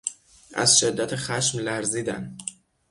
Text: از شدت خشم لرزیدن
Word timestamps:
از 0.53 0.79
شدت 0.79 1.15
خشم 1.15 1.59
لرزیدن 1.59 2.37